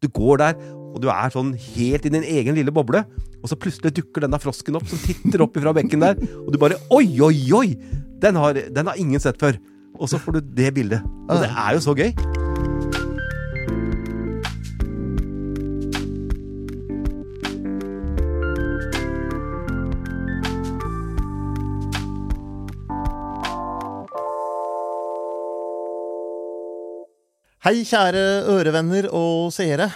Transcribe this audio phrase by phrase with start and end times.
[0.00, 0.54] Du går der,
[0.94, 3.02] og du er sånn helt i din egen lille boble.
[3.40, 6.16] Og så plutselig dukker denne frosken opp, som titter opp ifra bekken der.
[6.46, 7.66] Og du bare Oi, oi, oi!
[8.20, 9.60] Den har, den har ingen sett før.
[10.00, 11.04] Og så får du det bildet.
[11.28, 12.14] Og det er jo så gøy.
[27.60, 29.90] Hei, kjære ørevenner og seere.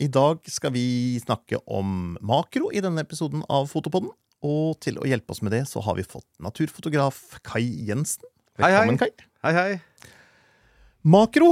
[0.00, 4.08] I dag skal vi snakke om makro i denne episoden av Fotopodden.
[4.40, 8.24] Og til å hjelpe oss med det, så har vi fått naturfotograf Kai Jensen.
[8.56, 8.70] Hei, hei.
[8.78, 9.10] Velkommen, Kai.
[9.44, 10.14] Hei, hei.
[11.04, 11.50] Makro.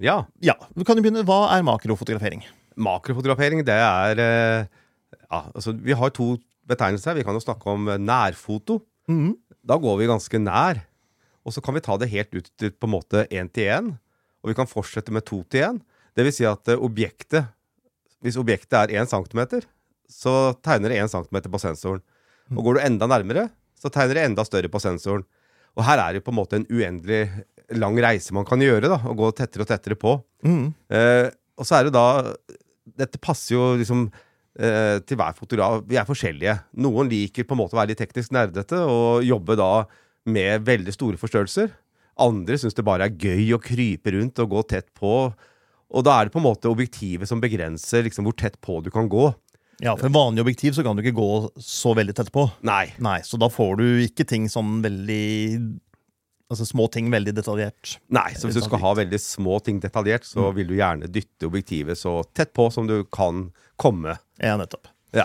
[0.00, 0.14] Ja.
[0.40, 1.26] Ja, du kan jo begynne.
[1.28, 2.46] Hva er makrofotografering?
[2.88, 4.72] Makrofotografering, det er eh,
[5.26, 6.38] Ja, altså, vi har to
[6.72, 7.20] betegnelser her.
[7.20, 8.80] Vi kan jo snakke om nærfoto.
[9.12, 9.36] Mhm.
[9.60, 10.80] Da går vi ganske nær.
[11.44, 13.94] Og så kan vi ta det helt ut på en måte én til én.
[14.46, 15.80] Og vi kan fortsette med to til én.
[16.14, 17.50] Det vil si at eh, objektet
[18.22, 19.66] Hvis objektet er én centimeter,
[20.08, 22.00] så tegner det én centimeter på sensoren.
[22.54, 25.26] Og går du enda nærmere, så tegner det enda større på sensoren.
[25.76, 27.26] Og her er det på en måte en uendelig
[27.76, 30.14] lang reise man kan gjøre, da, og gå tettere og tettere på.
[30.46, 30.70] Mm.
[30.88, 32.06] Eh, og så er det da
[32.96, 35.82] Dette passer jo liksom eh, til hver fotograf.
[35.90, 36.54] Vi er forskjellige.
[36.80, 39.70] Noen liker på en måte å være litt teknisk nerdete og jobbe da
[40.30, 41.74] med veldig store forstørrelser.
[42.16, 45.12] Andre syns det bare er gøy å krype rundt og gå tett på.
[45.96, 48.90] Og da er det på en måte objektivet som begrenser liksom, hvor tett på du
[48.94, 49.28] kan gå.
[49.84, 52.46] Ja, For vanlig objektiv så kan du ikke gå så veldig tett på.
[52.64, 52.94] Nei.
[53.02, 55.80] Nei, Så da får du ikke ting sånn veldig
[56.46, 57.96] Altså små ting veldig detaljert.
[58.14, 61.48] Nei, så hvis du skal ha veldig små ting detaljert, så vil du gjerne dytte
[61.48, 64.14] objektivet så tett på som du kan komme.
[64.38, 64.86] Ja, nettopp.
[65.10, 65.24] Ja.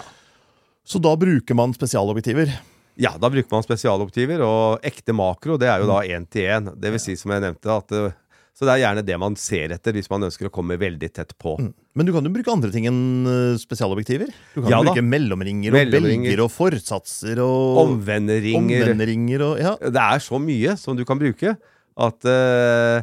[0.81, 2.55] Så da bruker man spesialobjektiver.
[2.99, 6.71] Ja, da bruker man spesialobjektiver, og ekte makro det er jo da én til én.
[6.75, 8.17] Det vil si, som jeg nevnte, at eh,
[8.57, 11.31] Så det er gjerne det man ser etter hvis man ønsker å komme veldig tett
[11.39, 11.55] på.
[11.95, 12.99] Men du kan jo bruke andre ting enn
[13.31, 14.33] eh, spesialobjektiver.
[14.55, 19.77] Du kan Ja bruke mellomringer og belger og forsatser og Omvenderinger omvenderinger og Ja.
[19.79, 21.55] Det er så mye som du kan bruke
[22.01, 23.01] at uh,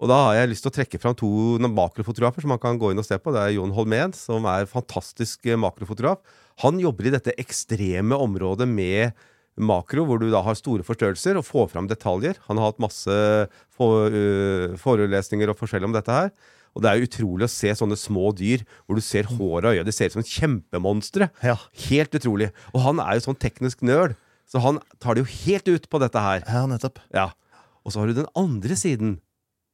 [0.00, 1.28] Og da har jeg lyst til å trekke fram to
[1.60, 3.32] makrofotografer som man kan gå inn og se på.
[3.34, 6.22] Det er Jon Holmén, som er fantastisk eh, makrofotograf.
[6.62, 9.16] Han jobber i dette ekstreme området med
[9.60, 12.38] makro, hvor du da har store forstørrelser og får fram detaljer.
[12.48, 13.16] Han har hatt masse
[13.74, 16.30] for, øh, forelesninger og forskjell om dette her.
[16.76, 19.86] Og det er utrolig å se sånne små dyr hvor du ser håret og øyet.
[19.88, 21.30] De ser ut som kjempemonstre.
[21.42, 21.56] Ja.
[21.88, 22.52] Helt utrolig.
[22.72, 24.14] Og han er jo sånn teknisk nerd,
[24.46, 26.44] så han tar det jo helt ut på dette her.
[26.46, 27.02] ja, nettopp.
[27.14, 27.30] Ja.
[27.84, 29.18] Og så har du den andre siden,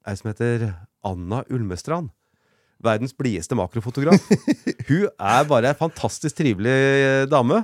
[0.06, 0.70] ei som heter
[1.04, 2.10] Anna Ulmestrand.
[2.84, 4.20] Verdens blideste makrofotograf.
[4.90, 7.62] hun er bare ei fantastisk trivelig eh, dame,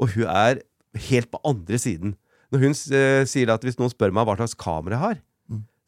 [0.00, 0.62] og hun er
[1.10, 2.14] helt på andre siden.
[2.52, 5.22] Når hun eh, sier at hvis noen spør meg hva slags kamera jeg har,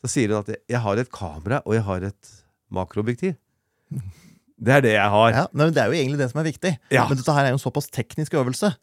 [0.05, 2.34] så sier hun at jeg har et kamera, og jeg har et
[2.75, 3.34] makroobjektiv.
[4.59, 5.33] Det er det jeg har.
[5.35, 6.75] Ja, men Det er jo egentlig det som er viktig.
[6.93, 7.06] Ja.
[7.09, 8.75] Men dette her er jo en såpass teknisk øvelse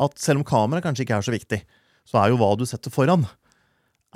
[0.00, 1.60] at selv om kamera kanskje ikke er så viktig,
[2.08, 3.26] så er jo hva du setter foran,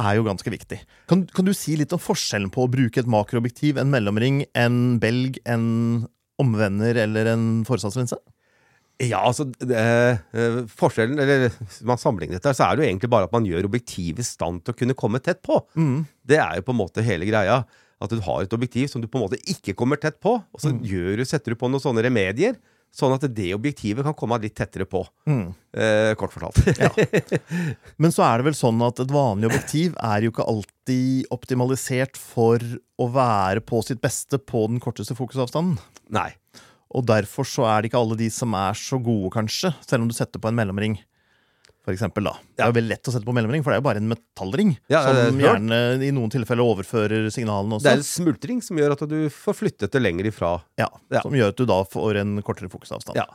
[0.00, 0.80] er jo ganske viktig.
[1.10, 4.98] Kan, kan du si litt om forskjellen på å bruke et makroobjektiv, en mellomring, en
[5.02, 6.06] belg, en
[6.42, 8.18] omvender eller en forsatslinse?
[9.02, 10.20] Ja, altså eh,
[10.70, 11.48] Forskjellen, eller
[11.86, 14.62] man sammenligner dette, så er det jo egentlig bare at man gjør objektivet i stand
[14.62, 15.58] til å kunne komme tett på.
[16.22, 17.64] Det er jo på en måte hele greia.
[18.02, 20.62] At du har et objektiv som du på en måte ikke kommer tett på, og
[20.62, 22.58] så gjør setter du på noen sånne remedier,
[22.94, 25.02] sånn at det objektivet kan komme litt tettere på.
[25.26, 26.60] Eh, kort fortalt.
[28.02, 32.20] Men så er det vel sånn at et vanlig objektiv er jo ikke alltid optimalisert
[32.20, 32.62] for
[33.00, 35.80] å være på sitt beste på den korteste fokusavstanden.
[36.14, 36.30] Nei.
[36.94, 40.10] Og derfor så er det ikke alle de som er så gode, kanskje, selv om
[40.10, 41.00] du setter på en mellomring.
[41.84, 42.32] For eksempel, da.
[42.56, 44.08] Det er jo veldig lett å sette på mellomring, for det er jo bare en
[44.08, 44.70] metallring.
[44.88, 47.84] Ja, som er gjerne i noen tilfeller overfører signalene også.
[47.84, 50.54] Det er en smultring som gjør at du får flyttet det lenger ifra.
[50.80, 51.20] ja, Ja.
[51.20, 53.20] Som gjør at du da får en kortere fokusavstand.
[53.20, 53.26] Ja.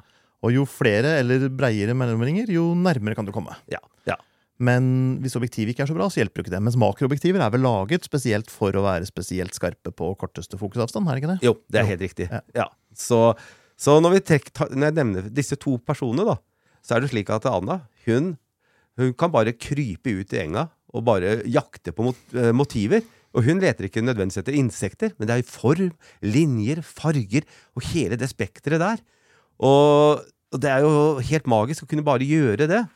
[0.41, 3.53] Og jo flere eller breiere mellomringer, jo nærmere kan du komme.
[3.69, 3.81] Ja.
[4.09, 4.15] ja.
[4.57, 6.63] Men hvis objektivet ikke er så bra, så hjelper jo ikke det.
[6.65, 11.15] Mens makroobjektiver er vel laget spesielt for å være spesielt skarpe på korteste fokusavstand, er
[11.15, 11.39] det ikke det?
[11.45, 12.29] Jo, det er helt riktig.
[12.33, 12.41] Ja.
[12.55, 12.67] Ja.
[12.97, 13.21] Så,
[13.79, 16.39] så når, vi trekker, når jeg nevner disse to personene, da,
[16.83, 18.33] så er det slik at Anna hun,
[18.99, 23.05] hun kan bare krype ut i enga og bare jakte på mot, eh, motiver.
[23.37, 25.91] Og hun leter ikke nødvendigvis etter insekter, men det er form,
[26.25, 27.45] linjer, farger
[27.77, 29.03] og hele det spekteret der.
[29.61, 32.87] Og, og det er jo helt magisk å kunne bare gjøre det.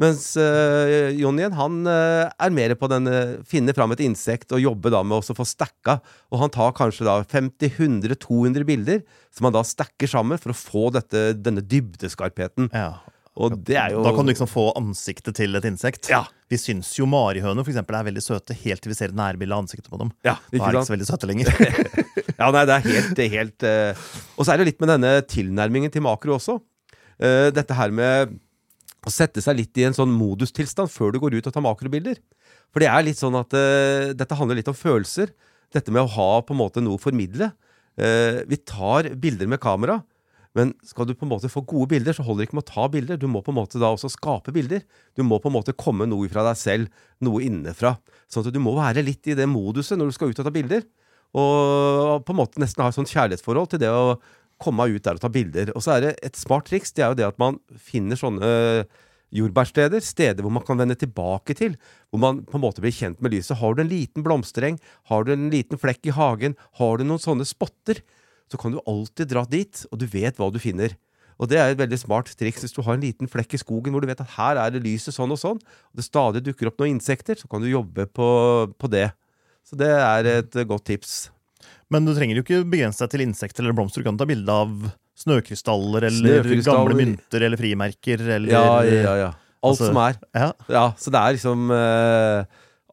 [0.00, 4.54] Mens øh, Jon igjen, han øh, er mer på den eh, finne fram et insekt
[4.56, 5.98] og jobbe da med å få stacka.
[6.32, 10.86] Og han tar kanskje da 50-100-200 bilder som han da stacker sammen for å få
[10.96, 12.70] dette, denne dybdeskarpheten.
[12.72, 12.94] Ja.
[13.40, 16.10] Og det er jo Da kan du liksom få ansiktet til et insekt.
[16.12, 16.24] Ja.
[16.50, 19.56] Vi syns jo marihøner for eksempel, er veldig søte helt til vi ser et nærbilde
[19.56, 20.10] av ansiktet på dem.
[20.26, 21.52] Ja, Da er de ikke så veldig søte lenger.
[22.40, 24.04] Ja, nei, det er helt, det er helt uh...
[24.38, 26.54] Og så er det litt med denne tilnærmingen til makro også.
[27.20, 28.32] Uh, dette her med
[29.04, 32.16] å sette seg litt i en sånn modustilstand før du går ut og tar makrobilder.
[32.72, 35.34] For det er litt sånn at uh, dette handler litt om følelser.
[35.76, 37.52] Dette med å ha på en måte noe å formidle.
[38.00, 39.98] Vi tar bilder med kamera,
[40.58, 42.72] men skal du på en måte få gode bilder, så holder det ikke med å
[42.72, 43.18] ta bilder.
[43.20, 44.82] Du må på en måte da også skape bilder.
[45.14, 47.94] Du må på en måte komme noe fra deg selv, noe innenfra.
[48.30, 50.54] Sånn at du må være litt i det moduset når du skal ut og ta
[50.54, 50.82] bilder.
[51.38, 54.16] Og på en måte nesten ha et sånt kjærlighetsforhold til det å
[54.60, 55.70] komme ut der og ta bilder.
[55.78, 56.90] Og så er det et smart triks.
[56.96, 58.50] Det er jo det at man finner sånne
[59.30, 61.76] jordbærsteder, steder hvor man kan vende tilbake til.
[62.10, 63.60] Hvor man på en måte blir kjent med lyset.
[63.62, 67.22] Har du en liten blomstereng, har du en liten flekk i hagen, har du noen
[67.22, 68.02] sånne spotter,
[68.50, 70.96] så kan du alltid dra dit, og du vet hva du finner.
[71.40, 73.94] Og det er et veldig smart triks hvis du har en liten flekk i skogen
[73.94, 76.68] hvor du vet at her er det lyset sånn og sånn, og det stadig dukker
[76.68, 78.26] opp noen insekter, så kan du jobbe på,
[78.76, 79.06] på det.
[79.64, 81.30] Så det er et godt tips.
[81.90, 84.02] Men du trenger jo ikke begrense deg til insekter eller blomster.
[84.04, 86.90] Du kan ta bilde av snøkrystaller eller Snøkrystaller.
[86.90, 89.30] gamle mynter eller frimerker eller Ja, ja, ja.
[89.60, 90.16] Alt Altså- som er.
[90.34, 90.52] Ja.
[90.72, 92.44] Ja, så det er liksom uh,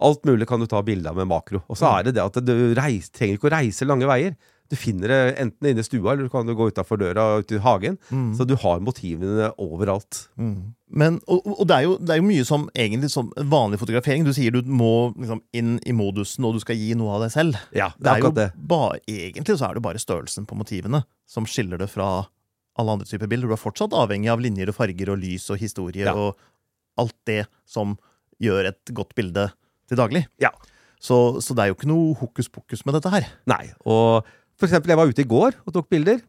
[0.04, 1.62] Alt mulig kan du ta bilde av med makro.
[1.68, 4.36] Og så er det det at du reis, trenger ikke å reise lange veier.
[4.69, 7.51] Du finner det enten inne i stua, eller du kan gå utafor døra og ut
[7.55, 7.97] i hagen.
[8.35, 10.25] Så du har motivene overalt.
[10.35, 10.73] Mm.
[10.87, 14.23] Men, og, og det, er jo, det er jo mye som egentlig som vanlig fotografering.
[14.27, 17.33] Du sier du må liksom inn i modusen, og du skal gi noe av deg
[17.35, 17.59] selv.
[17.75, 18.47] Ja, det Det er er jo det.
[18.71, 22.09] bare, egentlig så er det bare størrelsen på motivene som skiller det fra
[22.77, 23.47] alle andre typer bilder.
[23.49, 26.13] Du er fortsatt avhengig av linjer og farger og lys og historie Ja.
[26.15, 26.37] og
[26.97, 27.97] alt det som
[28.41, 29.47] gjør et godt bilde
[29.89, 30.25] til daglig.
[30.41, 30.51] Ja.
[31.01, 33.27] Så, så det er jo ikke noe hokus pokus med dette her.
[33.49, 33.67] Nei.
[33.85, 34.25] Og
[34.57, 36.21] for eksempel, jeg var ute i går og tok bilder.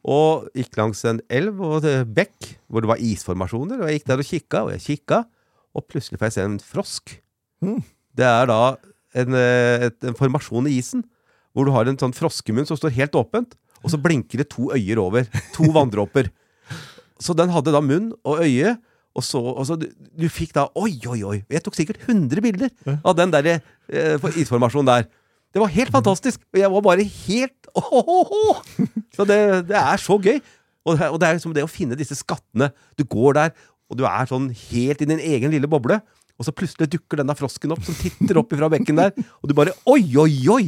[0.00, 1.84] Og gikk langs en elv og
[2.14, 3.80] bekk hvor det var isformasjoner.
[3.80, 5.22] Og jeg gikk der og kikka, og jeg kikka,
[5.76, 7.16] og plutselig får jeg se en frosk.
[7.64, 7.80] Mm.
[8.16, 8.60] Det er da
[9.20, 11.04] en, eh, et, en formasjon i isen,
[11.52, 14.70] hvor du har en sånn froskemunn som står helt åpent, og så blinker det to
[14.74, 15.26] øyer over.
[15.56, 16.30] To vanndråper.
[17.20, 18.76] Så den hadde da munn og øye,
[19.18, 21.38] og så, og så du, du fikk da Oi, oi, oi!
[21.50, 22.70] Jeg tok sikkert 100 bilder
[23.02, 25.08] av den der eh, isformasjonen der.
[25.50, 26.42] Det var helt fantastisk!
[26.54, 28.44] Og jeg var bare helt åhåhå!
[29.16, 30.38] Så det, det er så gøy.
[30.86, 32.70] Og det, og det er liksom det å finne disse skattene.
[32.98, 33.52] Du går der,
[33.90, 35.98] og du er sånn helt i din egen lille boble.
[36.40, 39.10] Og så plutselig dukker denne frosken opp som titter opp ifra bekken der.
[39.42, 40.62] Og du bare Oi, oi, oi!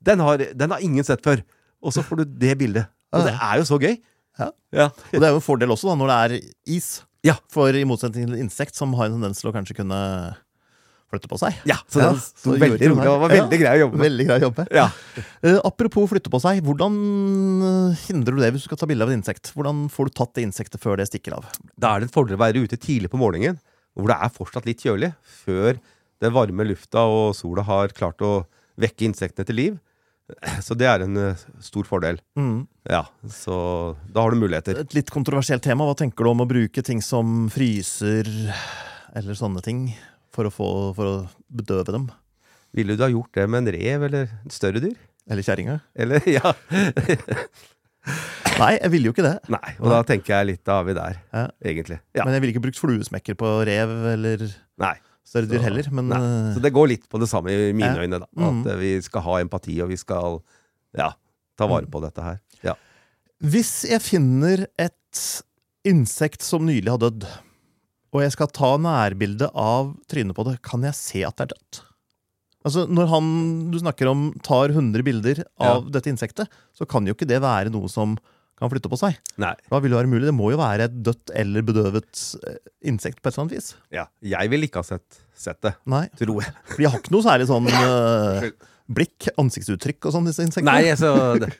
[0.00, 1.42] Den har, den har ingen sett før.
[1.84, 2.88] Og så får du det bildet.
[3.12, 3.98] Og det er jo så gøy.
[4.38, 4.48] Ja.
[4.72, 4.88] Ja.
[4.88, 6.88] Og det er jo en fordel også da, når det er is.
[7.26, 7.34] Ja.
[7.52, 10.00] For i motsetning til insekt, som har en tendens til å kanskje kunne
[11.08, 11.56] flytte på seg.
[11.68, 14.04] Ja, så Ja, den så veldig rolig det var veldig grei å jobbe med.
[14.04, 14.66] Veldig grei å jobbe.
[14.76, 14.86] Ja.
[15.46, 16.98] uh, apropos flytte på seg, hvordan
[17.68, 19.52] eh, hindrer du det hvis du skal ta bilde av et insekt?
[19.56, 21.48] Hvordan får du tatt det insektet før det stikker av?
[21.80, 23.60] Da er det en fordel å være ute tidlig på morgenen,
[23.96, 25.12] hvor det er fortsatt litt kjølig,
[25.44, 25.80] før
[26.22, 28.32] den varme lufta og sola har klart å
[28.78, 29.78] vekke insektene til liv.
[30.60, 32.18] Så det er en eh, stor fordel.
[32.88, 33.54] Ja, så
[34.12, 34.82] da har du muligheter.
[34.84, 35.86] Et litt kontroversielt tema.
[35.88, 38.28] Hva tenker du om å bruke ting som fryser
[39.16, 39.86] eller sånne ting
[40.38, 41.16] for å, få, for å
[41.50, 42.06] bedøve dem?
[42.78, 44.94] Ville du ha gjort det med en rev eller et større dyr?
[45.28, 45.80] Eller kjerringa?
[45.98, 46.54] Eller, ja.
[48.58, 49.34] Nei, jeg ville jo ikke det.
[49.52, 51.42] Nei, og da tenker jeg litt av vi der, Ja.
[51.62, 51.98] egentlig.
[52.16, 52.24] Ja.
[52.24, 54.44] Men jeg ville ikke brukt fluesmekker på rev eller
[54.80, 54.94] Nei.
[55.28, 55.90] større dyr heller.
[55.94, 58.02] Men eh, Så det går litt på det samme i mine Ja.
[58.06, 58.28] øyne, da.
[58.48, 60.40] At eh, vi skal ha empati, og vi skal
[60.96, 61.10] ja,
[61.58, 61.90] ta vare Mm.
[61.92, 62.40] på dette her.
[62.64, 62.74] Ja.
[63.44, 65.42] hvis jeg finner et
[65.86, 67.26] insekt som nylig har dødd,
[68.14, 71.54] og jeg skal ta nærbilde av trynet på det, kan jeg se at det er
[71.56, 71.82] dødt?
[72.66, 73.28] Altså, Når han
[73.72, 77.72] du snakker om tar 100 bilder av dette insektet, så kan jo ikke det være
[77.72, 78.16] noe som
[78.58, 79.18] kan flytte på seg.
[79.38, 79.52] Nei.
[79.70, 80.26] Hva vil det være mulig?
[80.26, 82.56] Det må jo være et dødt eller bedøvet eh,
[82.90, 83.68] insekt på et eller annet vis.
[83.94, 84.08] Ja.
[84.34, 86.56] Jeg ville ikke ha sett, sett det, Nei, tror jeg.
[86.72, 88.48] for de har ikke noe særlig sånn uh,
[88.98, 90.74] blikk, ansiktsuttrykk og sånn, disse insektene.
[90.74, 91.52] Nei, altså det,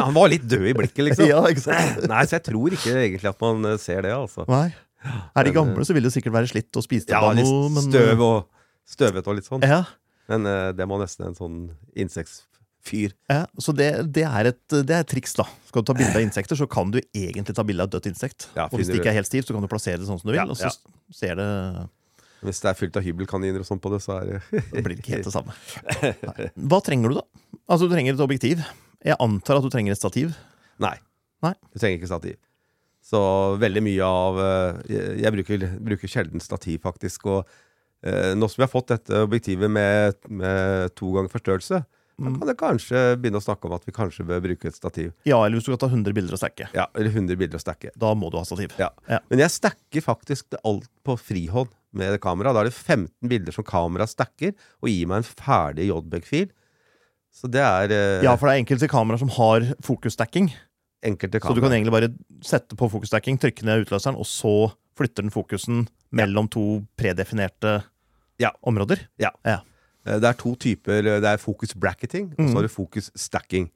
[0.00, 1.28] Han var litt død i blikket, liksom.
[1.32, 2.02] Ja, ikke sant?
[2.10, 4.48] Nei, så jeg tror ikke egentlig at man eh, ser det, altså.
[4.50, 4.66] Nei.
[5.02, 7.70] Er de gamle, så vil det sikkert være slitt og spist Ja, opp litt noe.
[7.74, 8.48] Men, støv og
[8.88, 9.64] støvet og litt sånn.
[9.66, 9.82] Ja,
[10.30, 11.56] Men uh, det må nesten en sånn
[11.98, 13.14] insektfyr.
[13.30, 15.46] ja, så det, det, er et, det er et triks, da.
[15.70, 18.10] Skal du ta bilde av insekter, så kan du egentlig ta bilde av et dødt
[18.12, 18.48] insekt.
[18.56, 20.30] Ja, og hvis det ikke er helt stivt, så kan du plassere det sånn som
[20.30, 20.70] du vil, Ja, og så
[21.14, 21.48] ser det
[22.42, 24.98] Hvis det er fylt av hybelkaniner og sånn på det, så er det Det blir
[24.98, 25.54] ikke helt det samme.
[26.30, 26.48] Nei.
[26.70, 27.26] Hva trenger du, da?
[27.66, 28.62] Altså, du trenger et objektiv.
[29.02, 30.34] Jeg antar at du trenger et stativ.
[30.82, 30.96] Nei.
[31.42, 31.54] Nei.
[31.70, 32.38] Du trenger ikke stativ.
[33.02, 33.18] Så
[33.58, 34.76] veldig mye av eh,
[35.24, 37.26] Jeg, bruker, bruker sjelden stativ, faktisk.
[37.26, 37.40] Og
[38.06, 42.34] eh, nå som vi har fått dette objektivet med, med to ganger forstørrelse, Da Mm.
[42.38, 45.08] kan jeg kanskje begynne å snakke om at vi kanskje bør bruke et stativ.
[45.26, 46.68] Ja, eller hvis du skal ta 100 bilder og stacke.
[46.76, 47.90] Ja, Eller 100 bilder å stacke.
[47.98, 48.74] Da må du ha stativ.
[48.78, 48.90] Ja.
[49.08, 49.18] Ja.
[49.32, 52.52] Men jeg stacker faktisk alt på frihånd med kamera.
[52.54, 54.52] Da er det 15 bilder som kamera stacker,
[54.84, 56.52] og gir meg en ferdig JBEG-fil.
[57.32, 60.52] Så det er eh, Ja, for det er enkelte kameraer som har fokusstacking.
[61.02, 62.10] Enkelte Så du kan egentlig bare
[62.42, 67.82] sette på fokusstacking, trykke ned utløseren, og så flytter den fokusen mellom to predefinerte
[68.38, 68.50] Ja.
[68.62, 69.08] områder.
[69.18, 69.30] Ja.
[70.04, 70.98] Det er to typer.
[71.06, 72.48] eh, Det er fokus bracketing, og Mm.
[72.50, 73.70] så har du fokus stacking.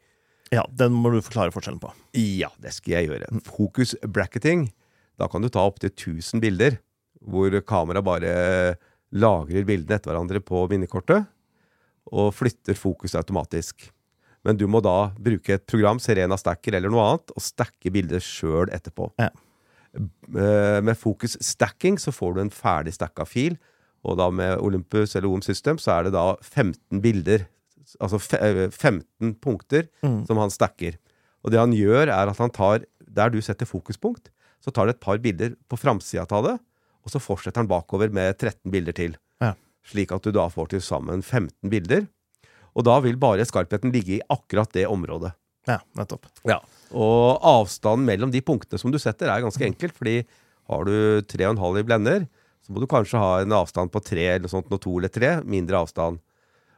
[0.53, 1.93] Ja, Den må du forklare forskjellen på.
[2.15, 3.43] Ja, det skal jeg gjøre.
[3.45, 4.73] Fokus bracketing.
[5.19, 6.79] Da kan du ta opptil 1000 bilder,
[7.27, 8.77] hvor kamera bare
[9.13, 11.27] lagrer bildene etter hverandre på minnekortet,
[12.13, 13.91] og flytter fokus automatisk.
[14.47, 18.23] Men du må da bruke et program, Serena Stacker eller noe annet, og stacke bildet
[18.23, 19.09] sjøl etterpå.
[19.19, 19.33] Ja.
[19.97, 23.57] Eh, Med fokus stacking så får du en ferdig stacka fil,
[24.07, 27.47] og da med Olympus eller OM System så er det da 15 bilder,
[27.99, 30.27] altså eh, 15 punkter, Mm.
[30.29, 30.99] som han stacker.
[31.45, 32.85] Og det han gjør, er at han tar
[33.17, 34.29] Der du setter fokuspunkt,
[34.61, 36.59] så tar det et par bilder på framsida av det,
[37.03, 39.15] og så fortsetter han bakover med 13 bilder til.
[39.41, 39.55] Ja.
[39.87, 42.07] Slik at du da får til sammen 15 bilder.
[42.77, 45.33] Og da vil bare skarpheten ligge i akkurat det området.
[45.67, 46.29] Ja, nettopp.
[46.47, 49.97] Og avstanden mellom de punktene som du setter, er ganske enkelt.
[49.97, 50.21] Fordi
[50.71, 52.29] har du 3,5 i blender,
[52.67, 55.33] så må du kanskje ha en avstand på 3 eller sånt, noe 2 eller 3.
[55.49, 56.23] Mindre avstand.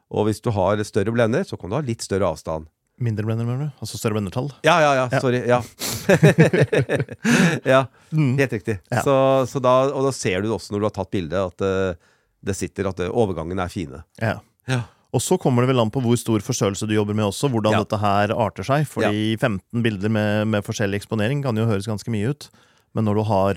[0.09, 2.69] Og hvis du har større blender, så kan du ha litt større avstand.
[2.99, 3.83] Mindre blender, mener du?
[3.85, 4.49] Altså større blendertall?
[4.67, 5.07] Ja, ja, ja.
[5.13, 5.21] Ja.
[5.23, 5.43] Sorry.
[5.47, 5.61] Ja.
[7.75, 7.83] ja.
[8.11, 8.33] Mm.
[8.41, 8.79] Helt riktig.
[8.91, 9.03] Ja.
[9.07, 9.17] Så,
[9.53, 11.75] så da, og da ser du det også når du har tatt bildet, at det,
[12.49, 14.03] det sitter, at det, overgangene er fine.
[14.23, 14.39] Ja.
[14.69, 14.83] Ja.
[15.17, 17.73] Og så kommer det vel an på hvor stor forstørrelse du jobber med også, hvordan
[17.73, 17.79] Ja.
[17.85, 18.85] dette her arter seg.
[18.87, 22.51] Fordi 15 bilder med, med forskjellig eksponering kan jo høres ganske mye ut.
[22.95, 23.55] Men når du har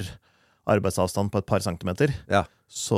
[0.71, 2.43] arbeidsavstand på et par centimeter, Ja.
[2.71, 2.95] så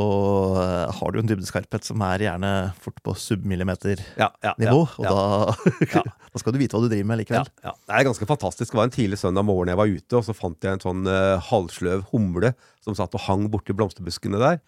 [0.61, 4.03] eh, har du en dybdeskarphet som er gjerne fort på submillimeternivå.
[4.19, 5.55] Ja, ja, ja, Og da,
[5.95, 6.03] Ja.
[6.03, 7.47] da skal du vite hva du driver med likevel.
[7.63, 7.71] ja.
[7.87, 8.69] Det er ganske fantastisk.
[8.71, 11.07] Det var en tidlig søndag morgen jeg var ute, og så fant jeg en sånn
[11.09, 14.59] uh, halvsløv humle som satt og hang borti blomsterbuskene der.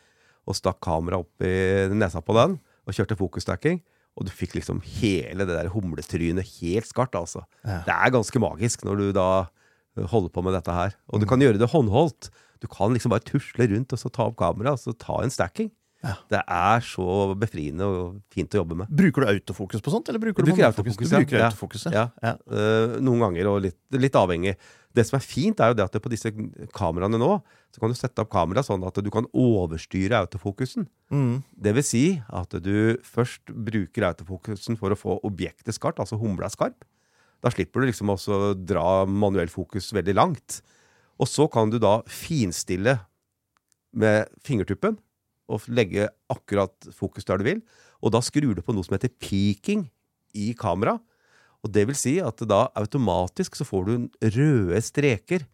[0.48, 1.54] Og stakk kameraet opp i
[1.94, 3.82] nesa på den og kjørte fokusstacking.
[4.16, 7.44] Og du fikk liksom hele det der humletrynet helt skarpt, altså.
[7.66, 7.82] Ja.
[7.88, 10.96] Det er ganske magisk når du da eh, holder på med dette her.
[11.12, 12.30] Og du kan gjøre det håndholdt.
[12.64, 15.34] Du kan liksom bare tusle rundt og så ta opp kameraet og så ta en
[15.34, 15.74] stacking.
[16.06, 16.14] Ja.
[16.30, 17.06] Det er så
[17.40, 18.90] befriende og fint å jobbe med.
[18.94, 20.94] Bruker du autofokus på sånt, eller bruker du bruker håndfokus?
[20.94, 21.48] autofokus, Du bruker Ja.
[21.50, 22.04] autofokus, ja.
[22.22, 22.34] Ja.
[22.46, 24.56] Eh, noen ganger, og litt, litt avhengig.
[24.96, 26.30] Det som er fint, er jo det at det på disse
[26.72, 27.42] kameraene nå,
[27.74, 30.88] så kan du sette opp kamera sånn at du kan overstyre autofokusen.
[31.12, 31.44] Mm.
[31.60, 36.48] Det vil si at du først bruker autofokusen for å få objektet skarpt, altså humla
[36.54, 36.86] skarp.
[37.44, 40.62] Da slipper du liksom også å dra manuell fokus veldig langt.
[41.20, 43.00] Og så kan du da finstille
[43.94, 44.98] med fingertuppen
[45.52, 47.62] og legge akkurat fokus der du vil.
[48.02, 49.86] Og da skrur du på noe som heter peaking
[50.36, 50.98] i kamera.
[51.66, 53.94] Og det vil si at da automatisk så får du
[54.36, 55.46] røde streker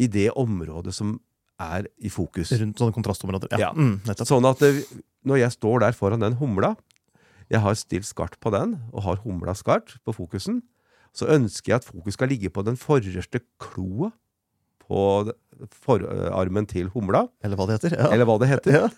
[0.00, 1.18] i det området som
[1.60, 2.52] er i fokus.
[2.56, 3.52] Rundt sånne kontrastområder.
[3.52, 3.68] Ja.
[3.68, 3.72] Ja.
[3.74, 3.98] Mm.
[4.24, 4.86] Sånn at det,
[5.26, 6.74] når jeg står der foran den humla,
[7.50, 10.62] jeg har stilt skarpt på den, og har humla skarpt på fokusen,
[11.10, 14.12] så ønsker jeg at fokus skal ligge på den forreste kloa
[14.90, 15.02] på
[15.84, 17.96] forarmen til humla, Eller hva det heter.
[17.98, 18.08] Ja.
[18.14, 18.72] eller hva det heter.
[18.72, 18.88] Ja.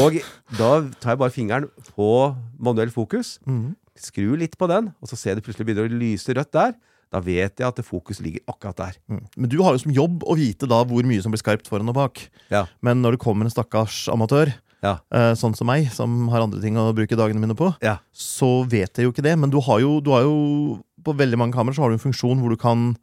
[0.00, 0.18] Og
[0.58, 2.10] da tar jeg bare fingeren på
[2.60, 3.74] manuell fokus, Mm.
[3.96, 6.74] skrur litt på den, og så ser jeg det plutselig begynner å lyse rødt der.
[7.10, 8.96] Da vet jeg at det fokus ligger akkurat der.
[9.10, 9.24] Mm.
[9.36, 11.88] Men du har jo som jobb å vite da hvor mye som blir skarpt foran
[11.90, 12.28] og bak.
[12.50, 12.66] Ja.
[12.82, 14.98] Men når det kommer en stakkars amatør, Ja.
[15.12, 17.98] eh, sånn som meg, som har andre ting å bruke dagene mine på, Ja.
[18.14, 19.36] så vet jeg jo ikke det.
[19.38, 22.12] Men du har jo, du har jo på veldig mange kameraer så har du en
[22.12, 22.96] funksjon hvor du kan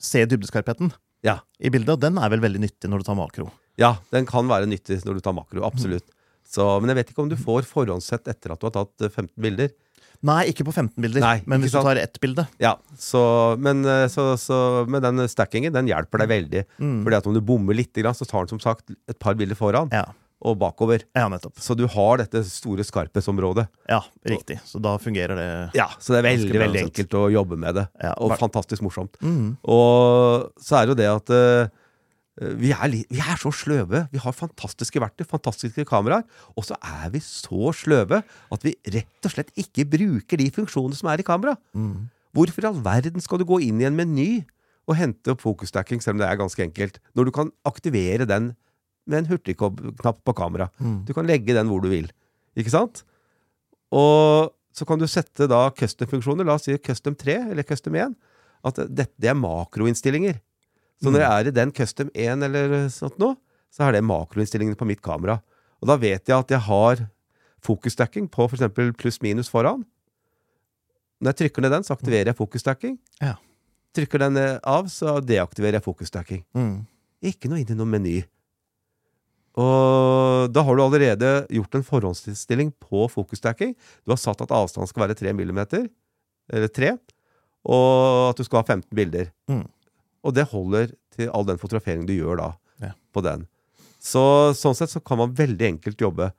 [0.00, 0.92] se dybdeskarpheten
[1.26, 1.40] Ja.
[1.58, 1.96] i bildet.
[1.96, 3.48] Og den er vel veldig nyttig når du tar makro.
[3.78, 5.64] Ja, den kan være nyttig når du tar makro.
[5.66, 6.06] Absolutt.
[6.48, 9.12] Så, men jeg vet ikke om du får forhåndssett etter at du har tatt eh,
[9.12, 9.74] 15 bilder.
[10.26, 12.42] Nei, ikke på 15 bilder, Nei, men hvis hvis du tar ett bilde.
[12.58, 13.20] Ja, så,
[13.62, 14.56] men, eh, så, så,
[14.90, 16.62] men den stackingen den hjelper deg veldig.
[16.80, 16.96] Mm.
[17.06, 19.92] Fordi at om du bommer litt, så tar den som sagt et par bilder foran
[19.94, 20.08] Ja.
[20.38, 21.02] Og bakover.
[21.16, 21.58] ja, nettopp.
[21.58, 23.66] Så du har dette store skarphetsområdet.
[23.90, 24.60] Ja, riktig.
[24.68, 25.48] Så da fungerer det.
[25.78, 27.88] Ja, så det er veldig, veldig enkelt å jobbe med det.
[27.98, 28.40] Ja, Og bare...
[28.44, 29.18] fantastisk morsomt.
[29.18, 29.56] Mm.
[29.66, 34.04] Og så er det jo det at uh, vi, er vi er så sløve.
[34.12, 36.22] Vi har fantastiske verktøy, fantastiske kameraer.
[36.54, 40.98] Og så er vi så sløve at vi rett og slett ikke bruker de funksjonene
[40.98, 41.56] som er i kamera.
[41.74, 42.06] Mm.
[42.36, 44.30] Hvorfor i all verden skal du gå inn i en meny
[44.88, 48.52] og hente opp fokusstacking, selv om det er ganske enkelt, når du kan aktivere den
[49.08, 50.68] med en hurtigknapp på kamera?
[50.78, 51.02] Mm.
[51.08, 52.10] Du kan legge den hvor du vil.
[52.58, 53.02] Ikke sant?
[53.94, 58.14] Og så kan du sette da custom-funksjoner, la oss si custom 3 eller custom 1,
[58.68, 60.38] at dette det er makroinnstillinger.
[60.98, 63.32] Så når jeg er i den custom 1 eller sånt nå,
[63.70, 65.38] så er det makroinnstillingene på mitt kamera.
[65.78, 67.04] Og da vet jeg at jeg har
[67.64, 68.66] fokusstacking på f.eks.
[68.98, 69.84] pluss-minus foran.
[71.18, 72.96] Når jeg trykker ned den, så aktiverer jeg fokusstacking.
[73.22, 73.36] Ja.
[73.96, 76.42] Trykker den av, så deaktiverer jeg fokusstacking.
[76.54, 76.74] Mm.
[77.30, 78.16] Ikke noe inn i noen meny.
[79.58, 83.74] Og da har du allerede gjort en forhåndsinnstilling på fokusstacking.
[84.06, 85.88] Du har satt at avstanden skal være 3 millimeter,
[86.52, 86.92] eller 3,
[87.68, 89.32] og at du skal ha 15 bilder.
[89.50, 89.64] Mm.
[90.24, 92.50] Og det holder til all den fotograferingen du gjør da
[92.80, 92.92] Ja.
[93.12, 93.48] på den.
[93.98, 96.30] Så sånn sett så kan man veldig enkelt jobbe.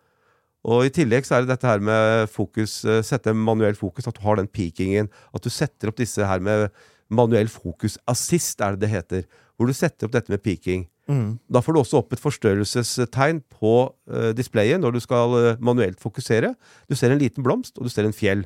[0.63, 4.15] Og i tillegg så er det dette her med fokus, eh, sette manuell fokus, at
[4.15, 6.71] du har den peakingen, at du setter opp disse her med
[7.09, 9.23] manuell fokus assist, er det det heter,
[9.57, 10.87] hvor du setter opp dette med peaking.
[11.09, 11.39] Mm.
[11.49, 15.99] Da får du også opp et forstørrelsestegn på uh, displayet når du skal uh, manuelt
[16.01, 16.53] fokusere.
[16.89, 18.45] Du ser en liten blomst, og du ser en fjell.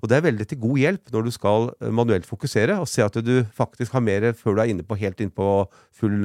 [0.00, 3.04] Og det er veldig til god hjelp når du skal uh, manuelt fokusere, og se
[3.04, 5.50] at du faktisk har mer før du er inne på, helt inn på
[5.98, 6.24] full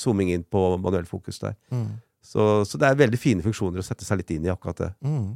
[0.00, 1.56] zooming inn på manuelt fokus der.
[1.72, 1.96] Mm.
[2.24, 4.90] Så, så det er veldig fine funksjoner å sette seg litt inn i akkurat det.
[5.04, 5.34] Mm.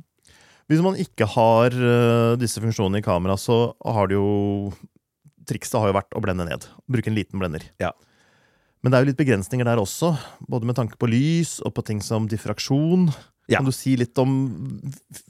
[0.69, 1.73] Hvis man ikke har
[2.41, 4.73] disse funksjonene i kamera, så har det jo
[5.49, 6.67] Trikset har jo vært å blende ned.
[6.93, 7.63] Bruke en liten blender.
[7.81, 7.95] Ja.
[8.83, 10.13] Men det er jo litt begrensninger der også,
[10.47, 13.09] både med tanke på lys og på ting som diffraksjon.
[13.51, 13.59] Ja.
[13.59, 14.33] Kan du si litt om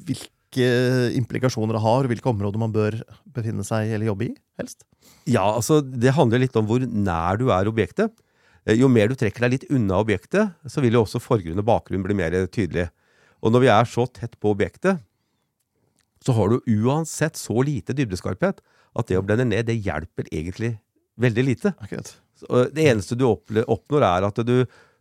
[0.05, 0.69] hvilke
[1.17, 2.99] implikasjoner det har, og hvilke områder man bør
[3.33, 4.85] befinne seg eller jobbe i, helst?
[5.29, 8.13] Ja, altså det handler litt om hvor nær du er objektet.
[8.67, 11.69] Eh, Jo mer du trekker deg litt unna objektet, så vil jo også forgrunn og
[11.69, 12.89] bakgrunn bli mer tydelig.
[13.41, 15.01] Og når vi er så tett på objektet,
[16.25, 18.61] så har du uansett så lite dybdeskarphet
[18.99, 20.75] at det å blende ned, det hjelper egentlig
[21.19, 21.75] veldig lite.
[21.83, 22.15] Akkurat.
[22.73, 24.57] Det eneste du oppnår, er at du,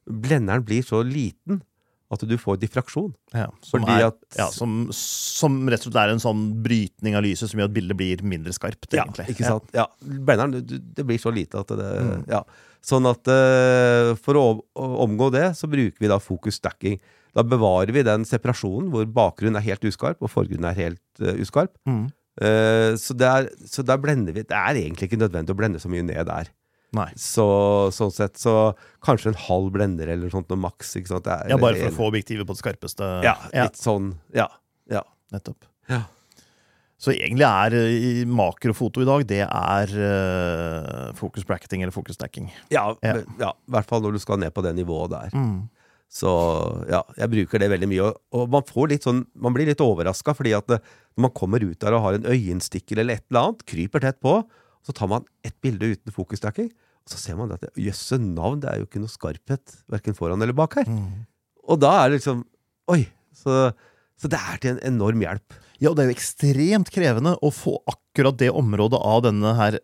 [0.10, 1.62] blenderen blir så liten
[2.10, 3.10] at du får diffraksjon.
[3.36, 7.26] Ja, som, er, at- ja, som, som rett og slett er en sånn brytning av
[7.26, 8.88] lyset som gjør at bildet blir mindre skarpt.
[8.96, 9.26] Ja, egentlig.
[9.36, 9.68] ikke sant?
[9.76, 12.24] Ja, blenderen, du- det blir så lite at det Mm.
[12.32, 12.44] Ja.
[12.88, 14.44] Sånn at uh, for å
[15.04, 17.00] omgå det, så bruker vi da fokus stacking.
[17.36, 21.34] Da bevarer vi den separasjonen hvor bakgrunnen er helt uskarp, og forgrunnen er helt uh,
[21.44, 21.74] uskarp.
[21.90, 22.06] Mm.
[22.38, 25.82] Eh, så, det er, så der blender vi Det er egentlig ikke nødvendig å blende
[25.82, 26.52] så mye ned der.
[26.96, 27.10] Nei.
[27.20, 27.46] Så
[27.96, 30.96] sånn sett så kanskje en halv blender eller sånt, noe maks.
[30.96, 31.96] Er, Ja, bare for en...
[31.96, 33.10] å få objektivet på det skarpeste.
[33.26, 34.14] Ja, litt sånn.
[34.36, 34.48] Ja.
[34.92, 35.04] ja.
[35.36, 35.68] nettopp.
[35.92, 36.06] Ja.
[36.98, 42.18] Så egentlig er eh, i makrofoto i dag, det er uh, fokus bracketing eller fokus
[42.18, 42.50] stacking.
[42.74, 43.20] Ja, Ja.
[43.38, 45.36] ja, i hvert fall når du skal ned på det nivået der.
[45.38, 45.68] Mm.
[46.08, 46.32] Så
[46.88, 48.12] ja, jeg bruker det veldig mye.
[48.32, 50.80] Og, man får litt sånn Man blir litt overraska, fordi at det,
[51.18, 54.22] når man kommer ut der og har en øyenstikker eller et eller annet, kryper tett
[54.24, 54.40] på,
[54.88, 58.72] så tar man ett bilde uten fokusdekking, og så ser man at jøsse navn, det
[58.72, 60.88] er jo ikke noe skarphet verken foran eller bak her.
[60.88, 61.28] Mm.
[61.68, 62.46] Og da er det liksom
[62.88, 63.02] Oi!
[63.36, 63.54] Så,
[64.18, 65.56] så det er til en enorm hjelp.
[65.78, 69.78] Ja, og det er jo ekstremt krevende å få akkurat det området av denne her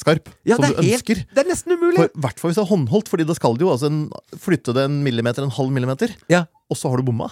[0.00, 1.20] skarp Ja, som du helt ønsker.
[1.28, 2.08] Det er nesten umulig!
[2.08, 4.00] I hvert fall hvis det er håndholdt, Fordi da skal du jo altså en,
[4.40, 6.46] flytte det en millimeter, en halv millimeter, Ja.
[6.70, 7.28] og så har du bomma.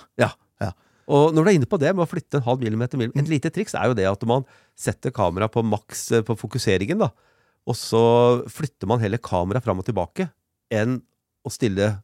[1.08, 3.32] Og når du er inne på det med å flytte en halv millimeter, millimeter Et
[3.32, 4.44] lite triks er jo det at man
[4.76, 7.08] setter kameraet på maks eh, på fokuseringen, da.
[7.68, 8.00] Og så
[8.52, 10.28] flytter man heller kameraet fram og tilbake
[10.72, 10.98] enn
[11.44, 11.94] å stille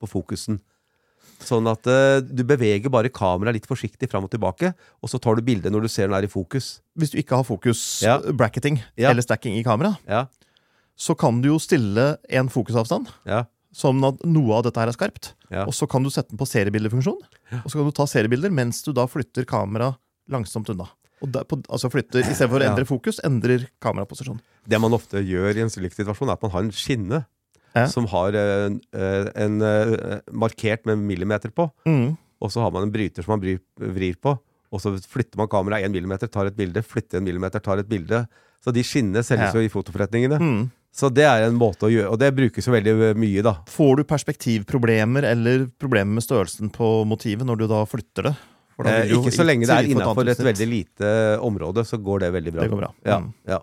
[0.00, 0.62] på fokusen.
[1.44, 5.36] Sånn at uh, du beveger bare kameraet litt forsiktig fram og tilbake, og så tar
[5.36, 6.78] du bildet når du ser den er i fokus.
[6.98, 8.18] Hvis du ikke har fokus Ja.
[8.32, 9.10] bracketing Ja.
[9.10, 10.26] eller stacking i kamera, Ja,
[10.96, 14.92] så kan du jo stille en fokusavstand, ja, sånn at noe av dette her er
[14.96, 15.32] skarpt.
[15.66, 17.20] Og så kan du sette den på seriebildefunksjon,
[17.62, 19.96] og så kan du ta seriebilder mens du da flytter kamera
[20.30, 20.88] langsomt unna.
[21.22, 24.40] Og der, på, altså flytter, I stedet for å endre fokus, endrer kameraposisjon.
[24.66, 27.24] Det man ofte gjør i en slik situasjon, er at man har en skinne
[27.74, 27.86] Ja.
[27.90, 31.68] som har en, en, eh, markert med millimeter på.
[31.86, 32.16] Mm.
[32.40, 34.36] Og så har man en bryter som man vrir, vrir på.
[34.74, 36.82] Og så flytter man kameraet én millimeter, tar et bilde.
[36.82, 38.24] Flytter en millimeter, tar et bilde.
[38.64, 39.60] Så de skinnene selges Ja.
[39.60, 40.38] jo i fotoforretningene.
[40.40, 40.70] Mm.
[40.94, 43.56] Så det er en måte å gjøre Og det brukes jo veldig mye, da.
[43.66, 48.34] Får du perspektivproblemer eller problemer med størrelsen på motivet når du da flytter det?
[48.84, 51.10] Eh, ikke så lenge det er innafor et veldig lite
[51.42, 52.62] område, så går det veldig bra.
[52.62, 52.92] Det går bra.
[53.06, 53.32] Ja, Mm.
[53.46, 53.58] ja.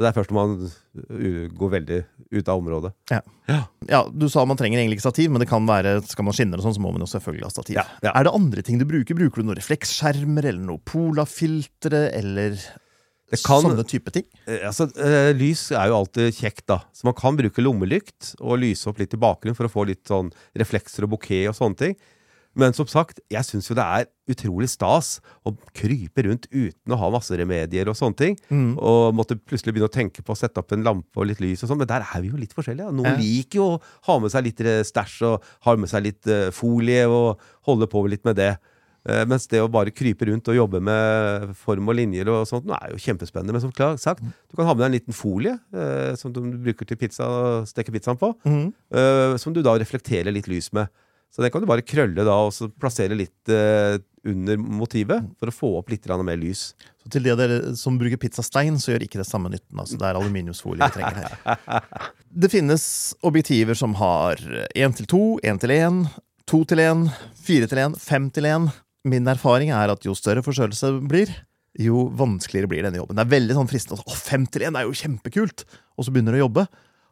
[0.00, 1.96] Så det er først når man uh, går veldig
[2.32, 2.90] ut av området.
[3.12, 6.56] Ja, Du sa man trenger egentlig ikke stativ, men det kan være, skal man skinne
[6.56, 7.76] og sånn, så må man jo selvfølgelig ha stativ.
[7.76, 8.14] Ja, ja.
[8.16, 9.18] Er det andre ting du bruker?
[9.18, 12.56] Bruker du noen refleksskjermer eller noe polafiltre eller
[13.30, 14.24] Det kan- sånne type ting?
[14.46, 16.80] Eh, altså, eh, lys er jo alltid kjekt, da.
[16.96, 20.04] Så man kan bruke lommelykt og lyse opp litt i bakgrunnen for å få litt
[20.08, 21.96] sånn reflekser og bouquet og sånne ting.
[22.58, 26.98] Men som sagt, jeg syns jo det er utrolig stas å krype rundt uten å
[26.98, 28.34] ha masse remedier og sånne ting.
[28.50, 28.72] Mm.
[28.78, 31.62] Og måtte plutselig begynne å tenke på å sette opp en lampe og litt lys
[31.62, 31.78] og sånn.
[31.78, 32.90] Men der er vi jo litt forskjellige.
[32.90, 32.96] da.
[32.96, 33.20] Noen Ja.
[33.22, 36.50] liker jo å ha med seg litt eh, stæsj og ha med seg litt eh,
[36.50, 37.38] folie og
[37.70, 38.56] holde på litt med det.
[39.08, 42.66] Eh, mens det å bare krype rundt og jobbe med form og linjer og sånt,
[42.66, 43.54] nå er jo kjempespennende.
[43.54, 45.54] Men som klar, sagt, du kan ha med deg en liten folie
[46.18, 50.72] som du bruker til pizza, steke pizzaen på, eh, som du da reflekterer litt lys
[50.74, 50.90] med.
[51.30, 55.50] Så den kan du bare krølle da, og så plassere litt eh, under motivet for
[55.50, 56.72] å få opp litt mer lys.
[57.00, 59.78] Så til dere som bruker pizzastein, så gjør ikke det samme nytten.
[59.78, 61.86] Altså, det er aluminiumsfolie vi trenger her.
[62.30, 62.82] Det finnes
[63.26, 64.38] objektiver som har
[64.78, 66.04] én til to, én til én,
[66.46, 68.68] to til én, fire til én, fem til én.
[69.08, 71.32] Min erfaring er at jo større forstørrelse blir,
[71.78, 73.18] jo vanskeligere blir denne jobben.
[73.18, 74.04] Det er veldig sånn fristende.
[74.04, 75.64] Å, 5 til 1 er jo kjempekult!
[75.96, 76.66] Og så begynner du å jobbe,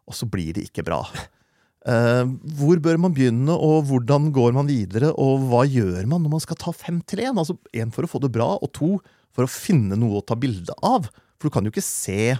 [0.08, 1.00] og så blir det ikke bra.
[1.88, 2.24] Eh,
[2.58, 6.42] hvor bør man begynne, og hvordan går man videre, og hva gjør man når man
[6.44, 7.38] skal ta fem til én?
[7.40, 8.96] Altså én for å få det bra, og to
[9.34, 11.08] for å finne noe å ta bilde av.
[11.38, 12.34] For du kan jo ikke se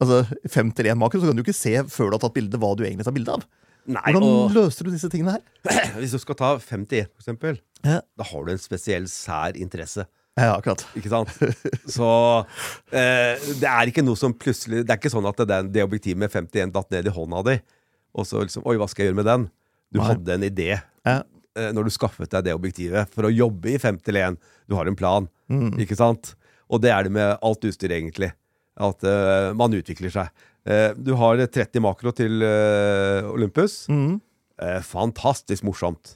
[0.00, 2.60] altså fem til én makro, så kan du ikke se før du har tatt bilde
[2.62, 3.44] hva du egentlig tar bilde av.
[3.90, 5.44] Nei, Hvordan og løser du disse tingene her?
[6.00, 10.04] Hvis du skal ta 51, for eksempel, Ja, da har du en spesiell sær interesse.
[10.38, 10.84] ja akkurat.
[10.96, 11.32] Ikke sant?
[11.88, 12.06] Så
[12.92, 16.20] eh, det er ikke noe som plutselig Det er ikke sånn at det, det objektivet
[16.20, 17.56] med 51 datt ned i hånda di,
[18.14, 19.46] og så liksom Oi, hva skal jeg gjøre med den?
[19.90, 20.08] Du Nei.
[20.12, 20.68] hadde en idé
[21.06, 21.22] Ja.
[21.56, 24.38] eh, når du skaffet deg det objektivet for å jobbe i 5 til 1.
[24.70, 26.34] Du har en plan, ikke sant?
[26.70, 28.30] Og det er det med alt utstyr, egentlig.
[28.80, 30.30] At uh, man utvikler seg.
[30.62, 33.82] Uh, du har 30 makro til uh, Olympus.
[33.90, 34.20] Mm.
[34.84, 36.14] Fantastisk morsomt.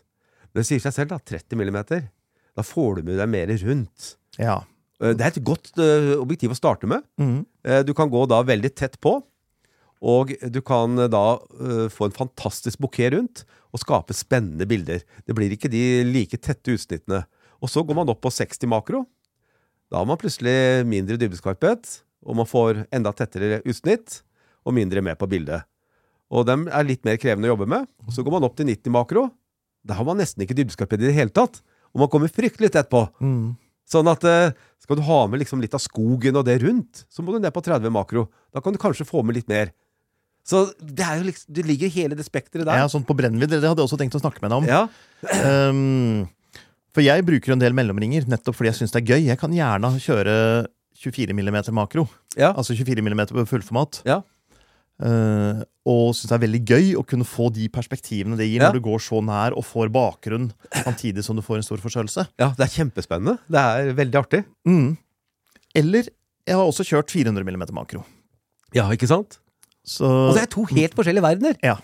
[0.52, 1.18] Men det sier seg selv, da.
[1.18, 2.04] 30 millimeter.
[2.54, 4.14] Da får du med deg mer rundt.
[4.38, 4.61] Ja.
[5.00, 5.72] Det er et godt
[6.20, 7.02] objektiv å starte med.
[7.18, 7.40] Mm.
[7.88, 9.16] Du kan gå da veldig tett på,
[10.05, 11.25] og du kan eh, da
[11.57, 15.03] eh, få en fantastisk bukett rundt og skape spennende bilder.
[15.25, 17.25] Det blir ikke de like tette utsnittene.
[17.64, 19.05] Og så går man opp på 60 makro.
[19.90, 24.21] Da har man plutselig mindre dybdeskarphet, og man får enda tettere utsnitt
[24.64, 25.64] og mindre med på bildet.
[26.35, 27.88] Og dem er litt mer krevende å jobbe med.
[28.12, 29.29] Så går man opp til 90 makro.
[29.85, 31.61] Da har man nesten ikke dybdeskarphet i det hele tatt.
[31.95, 33.05] Og man kommer fryktelig tett på.
[33.23, 33.55] Mm.
[33.88, 37.23] Sånn at eh, skal du ha med liksom litt av skogen og det rundt, så
[37.23, 38.27] må du ned på 30 makro.
[38.53, 39.71] Da kan du kanskje få med litt mer.
[40.44, 42.76] Så det er jo liksom, du ligger hele det spekteret der.
[42.83, 44.66] Ja, sånn på brennvidd, det hadde jeg også tenkt å snakke med deg om.
[44.68, 44.83] Ja.
[45.40, 46.26] Um,
[46.94, 49.22] for jeg bruker en del mellomringer nettopp fordi jeg syns det er gøy.
[49.30, 50.35] Jeg kan gjerne kjøre
[51.00, 52.04] 24 mm makro,
[52.37, 52.52] Ja.
[52.52, 54.02] altså 24 mm på fullformat.
[54.07, 54.20] Ja.
[55.02, 58.68] Uh, og syns det er veldig gøy å kunne få de perspektivene det gir Ja.
[58.68, 62.28] når du går så nær og får bakgrunn samtidig som du får en stor forstørrelse.
[62.38, 63.38] ja, det er kjempespennende.
[63.50, 64.44] Det er veldig artig.
[64.68, 64.96] Mm.
[65.74, 66.04] Eller
[66.46, 68.04] jeg har også kjørt 400 mm makro.
[68.76, 69.40] Ja, ikke sant?
[69.85, 71.59] Så Og det er to helt forskjellige verdener.
[71.64, 71.77] Ja.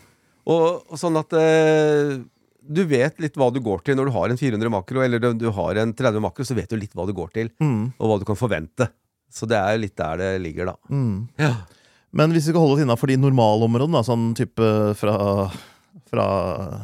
[0.51, 2.15] Og, og sånn at eh,
[2.61, 5.29] du vet litt hva du går til når du har en 400 makro, eller du,
[5.37, 8.09] du har en 30 makro, så vet du litt hva du går til, mm, og
[8.11, 8.89] hva du kan forvente.
[9.31, 10.79] Så det er litt der det ligger, da.
[10.91, 11.19] mm.
[11.41, 11.53] Ja.
[12.11, 15.13] Men hvis vi skal holde oss innafor de normalområdene, da, sånn type fra,
[16.11, 16.25] fra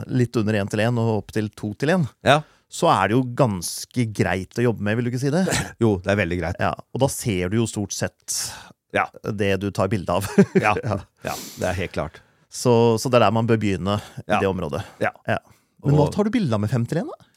[0.06, 2.36] litt under 1 til 1 og opp til 2 til 1, ja.
[2.70, 5.42] så er det jo ganske greit å jobbe med, vil du ikke si det?
[5.82, 6.60] Jo, det er veldig greit.
[6.62, 8.36] Ja, Og da ser du jo stort sett
[8.96, 9.04] Ja.
[9.30, 10.26] det du tar bilde av.
[10.64, 10.72] Ja.
[10.80, 11.34] Ja.
[11.60, 12.22] det er helt klart.
[12.48, 14.82] Så, så det er der man bør begynne i det området.
[15.02, 15.12] Ja.
[15.28, 15.38] Ja.
[15.84, 17.32] Men hva tar du bilde av med 5 til 1, da?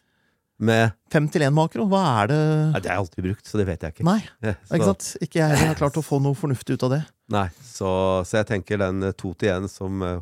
[0.69, 2.37] Med 5 til 1-makro, hva er det
[2.73, 4.05] Nei, Det har jeg aldri brukt, så det vet jeg ikke.
[4.07, 4.19] Nei,
[4.75, 5.09] ikke sant?
[5.23, 7.01] Ikke jeg heller har klart å få noe fornuftig ut av det.
[7.31, 7.89] nei, så,
[8.27, 10.19] så jeg tenker den eh, to til én som eh,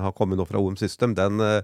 [0.00, 1.62] har kommet nå fra OM System, den eh,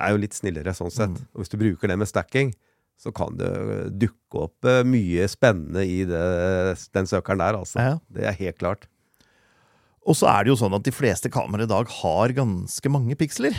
[0.00, 1.14] er jo litt snillere sånn sett.
[1.16, 1.26] Mm.
[1.34, 2.52] Og hvis du bruker det med stacking,
[3.00, 3.50] så kan det
[3.96, 6.24] dukke opp eh, mye spennende i det,
[6.92, 7.80] den søkeren der, altså.
[7.80, 7.94] Ja.
[8.12, 8.84] Det er helt klart.
[10.08, 13.16] Og så er det jo sånn at de fleste kameraer i dag har ganske mange
[13.20, 13.56] piksler.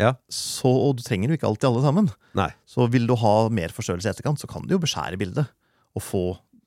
[0.00, 0.14] Ja.
[0.32, 2.08] Så og du trenger jo ikke alltid alle sammen.
[2.36, 2.48] Nei.
[2.68, 5.52] Så vil du ha mer forstørrelse i etterkant, så kan du jo beskjære bildet.
[5.96, 6.24] Og få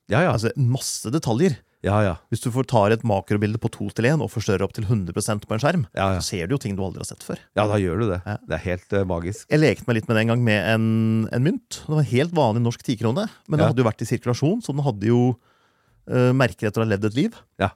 [0.09, 0.33] Ja, ja.
[0.35, 1.57] altså, masse detaljer.
[1.83, 2.13] Ja, ja.
[2.31, 5.43] Hvis du får tar et makrobilde på 2 til 1 og forstørrer opp til 100%
[5.45, 6.21] på en skjerm, Ja, ja.
[6.23, 7.37] så ser du jo ting du aldri har sett før.
[7.55, 8.21] ja, da gjør du det.
[8.25, 9.45] Det er helt uh, magisk.
[9.51, 10.87] Jeg lekte meg litt med det en gang med en,
[11.35, 11.81] en mynt.
[11.83, 14.73] Det var en helt vanlig norsk tikrone, men den hadde jo vært i sirkulasjon, så
[14.73, 17.37] den hadde jo uh, merker etter å ha levd et liv.
[17.61, 17.69] Ja.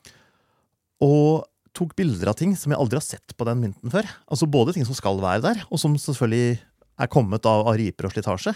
[1.06, 1.46] Og
[1.78, 4.08] tok bilder av ting som jeg aldri har sett på den mynten før.
[4.28, 6.58] Altså Både ting som skal være der, og som selvfølgelig
[7.00, 8.56] er kommet av, av riper og slitasje.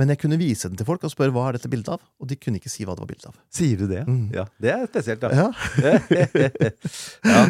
[0.00, 2.28] Men jeg kunne vise den til folk og spørre hva er dette bildet av, og
[2.28, 3.40] de kunne ikke si hva det var bilde av.
[3.52, 4.04] Sier du det?
[4.08, 4.30] Mm.
[4.32, 5.28] Ja, Det er spesielt, da.
[5.36, 5.48] Ja.
[7.32, 7.42] ja.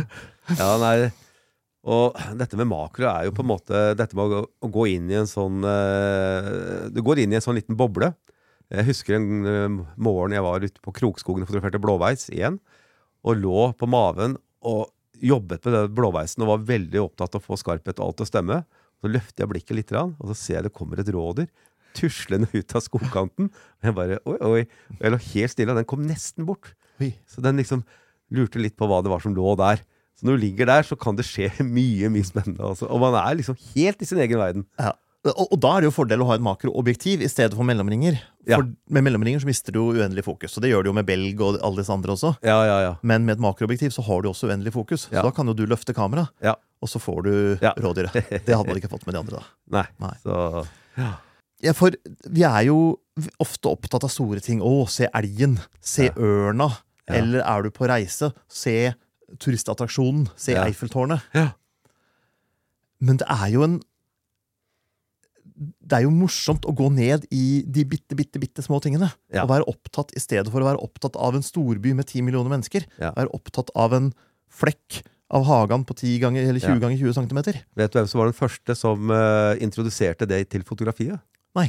[0.59, 0.97] ja, nei
[1.87, 5.07] Og dette med makro er jo på en måte Dette med å, å gå inn
[5.13, 8.11] i en sånn uh, Du går inn i en sånn liten boble.
[8.73, 12.59] Jeg husker en uh, morgen jeg var ute på Krokskogen og fotograferte blåveis igjen,
[13.23, 14.35] og lå på maven
[14.67, 14.89] og
[15.23, 18.27] jobbet med den blåveisen og var veldig opptatt av å få skarphet og alt til
[18.27, 18.63] å stemme.
[19.03, 21.47] Så løfter jeg blikket litt, og så ser jeg det kommer et rådyr
[21.99, 23.51] tuslende ut av skogkanten.
[23.53, 24.63] Og jeg bare Oi, oi.
[24.99, 26.73] Og jeg lå helt stille, og den kom nesten bort.
[27.01, 27.13] Oi.
[27.29, 27.85] Så den liksom
[28.33, 29.83] lurte litt på hva det var som lå der.
[30.19, 32.63] Så når du ligger der, så kan det skje mye mye spennende.
[32.65, 32.89] Altså.
[32.89, 34.67] Og man er liksom helt i sin egen verden.
[34.81, 34.93] Ja.
[35.23, 38.17] Og, og da er det jo fordel å ha et makroobjektiv i stedet for mellomringer.
[38.43, 38.57] Ja.
[38.59, 40.57] For med mellomringer så mister du jo uendelig fokus.
[40.59, 42.33] Og det gjør du jo med belg og alle disse andre også.
[42.43, 42.93] Ja, ja, ja.
[43.07, 45.05] Men med et makroobjektiv så har du også uendelig fokus.
[45.13, 45.21] Ja.
[45.21, 46.57] Så da kan jo du løfte kameraet, Ja.
[46.83, 47.71] og så får du Ja.
[47.79, 48.19] rådyret.
[48.49, 49.47] Det hadde man ikke fått med de andre, da.
[49.79, 49.85] Nei.
[50.03, 50.15] Nei.
[50.27, 50.67] Så
[50.99, 51.13] Ja,
[51.71, 51.95] for
[52.27, 52.99] vi er jo
[53.39, 54.59] ofte opptatt av store ting.
[54.61, 55.61] Å, se elgen.
[55.81, 56.13] Se Ja.
[56.19, 56.71] ørna.
[57.07, 57.15] Ja.
[57.21, 58.95] Eller er du på reise, se
[59.39, 60.29] turistattraksjonen.
[60.37, 60.65] Se Ja.
[60.67, 61.23] Eiffeltårnet.
[61.35, 61.53] Ja.
[63.01, 63.81] Men det er jo en
[65.83, 69.13] Det er jo morsomt å gå ned i de bitte, bitte, bitte små tingene.
[69.31, 69.43] Ja.
[69.45, 72.51] Og være opptatt, I stedet for å være opptatt av en storby med ti millioner
[72.51, 73.13] mennesker, Ja.
[73.13, 74.13] være opptatt av en
[74.51, 76.79] flekk av hagen på 10 ganger, eller 20 Ja.
[76.81, 77.63] ganger 20 cm.
[77.77, 81.21] Vet du hvem som var den første som uh, introduserte det til fotografiet?
[81.59, 81.69] Nei.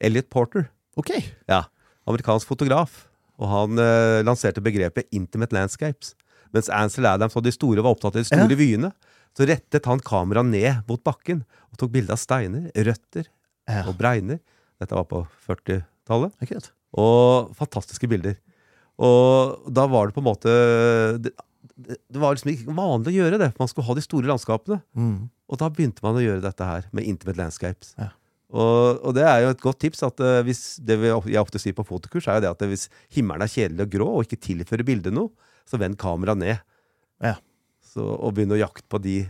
[0.00, 0.68] Elliot Porter.
[0.98, 1.10] Ok.
[1.48, 1.64] Ja,
[2.08, 3.06] amerikansk fotograf.
[3.40, 6.14] Og han eh, lanserte begrepet 'intimate landscapes'.
[6.52, 8.56] Mens Ansel Adams og de store var opptatt av de store Ja.
[8.58, 8.92] vyene,
[9.36, 13.26] så rettet han kameraet ned mot bakken og tok bilde av steiner, røtter
[13.68, 13.84] Ja.
[13.86, 14.40] og bregner.
[14.80, 16.32] Dette var på 40-tallet.
[16.40, 16.70] Det er.
[16.98, 18.36] Og fantastiske bilder.
[18.98, 20.50] Og da var det på en måte
[21.22, 21.32] Det,
[21.78, 23.52] det, det var liksom ikke vanlig å gjøre det.
[23.54, 24.82] for Man skulle ha de store landskapene.
[24.96, 25.30] Mm.
[25.48, 27.94] Og da begynte man å gjøre dette her med intimate landscapes.
[27.96, 28.10] Ja.
[28.50, 30.02] Og, og det er jo et godt tips.
[30.02, 32.88] at eh, hvis, Det vi, jeg ofte sier på fotokurs, er jo det at hvis
[33.14, 35.30] himmelen er kjedelig og grå og ikke tilfører bildet noe,
[35.68, 36.58] så vend kameraet ned.
[37.22, 37.36] Ja.
[37.84, 39.20] Så, og begynn å jakte på de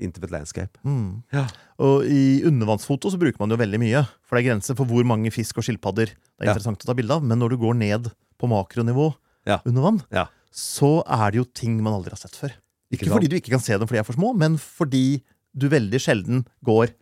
[0.00, 0.78] intimate landscape.
[0.86, 1.22] Mm.
[1.34, 1.44] Ja.
[1.82, 4.04] Og i undervannsfoto så bruker man jo veldig mye.
[4.24, 6.54] For det er grenser for hvor mange fisk og skilpadder det er Ja.
[6.54, 7.22] interessant å ta bilde av.
[7.26, 8.08] Men når du går ned
[8.40, 9.10] på makronivå
[9.46, 9.58] Ja.
[9.66, 10.26] under vann, Ja.
[10.54, 12.52] så er det jo ting man aldri har sett før.
[12.90, 15.22] Ikke, ikke fordi du ikke kan se dem fordi de er for små, men fordi
[15.56, 16.94] du veldig sjelden går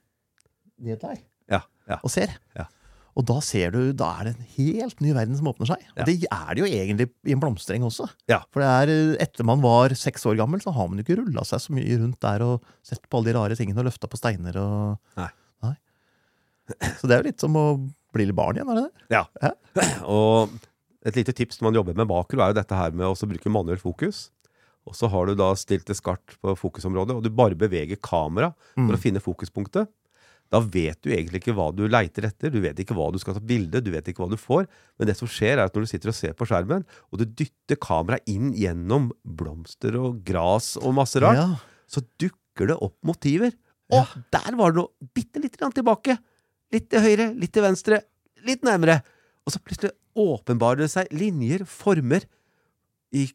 [0.81, 1.17] ned der
[1.89, 2.01] Ja, ja.
[2.05, 2.35] og ser.
[2.59, 2.67] Ja.
[3.19, 5.81] Og da ser du, da er det en helt ny verden som åpner seg.
[5.91, 6.05] Og Ja.
[6.07, 8.07] det er det jo egentlig i en blomstereng også.
[8.31, 8.43] Ja.
[8.55, 8.93] For det er,
[9.25, 11.99] etter man var seks år gammel, så har man jo ikke rulla seg så mye
[11.99, 15.31] rundt der og sett på alle de rare tingene og løfta på steiner og Nei.
[15.67, 15.75] Nei.
[17.01, 17.67] Så det er jo litt som å
[18.15, 19.19] bli litt barn igjen, er det det?
[19.19, 19.53] Ja.
[20.09, 20.55] Og
[21.09, 23.51] et lite tips når man jobber med makro, er jo dette her med å bruke
[23.53, 24.29] manuelt fokus.
[24.89, 28.53] Og så har du da stilt det skarpt på fokusområdet, og du bare beveger kamera
[28.77, 29.91] for å finne fokuspunktet.
[30.49, 33.35] Da vet du egentlig ikke hva du leiter etter, du vet ikke hva du skal
[33.37, 34.65] ta bilde, du vet ikke hva du får.
[34.99, 37.27] Men det som skjer, er at når du sitter og ser på skjermen, og du
[37.27, 41.61] dytter kameraet inn gjennom blomster og gras og masse rart, Ja.
[41.87, 43.53] så dukker det opp motiver.
[43.93, 46.17] Og der var det noe bitte lite grann tilbake.
[46.73, 48.03] Litt til høyre, litt til venstre,
[48.45, 49.03] litt nærmere.
[49.47, 52.25] Og så plutselig åpenbarer det seg linjer, former
[53.17, 53.29] i,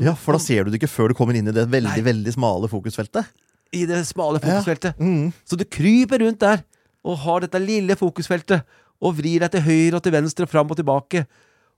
[0.00, 2.04] ja, for da ser du det ikke før du kommer inn i det veldig, Nei.
[2.06, 3.28] veldig smale fokusfeltet.
[3.72, 4.98] I det smale fokusfeltet.
[5.00, 5.32] Mm.
[5.48, 6.62] Så du kryper rundt der
[7.02, 8.62] og har dette lille fokusfeltet
[9.02, 11.24] og vrir deg til høyre og til venstre, og fram og tilbake.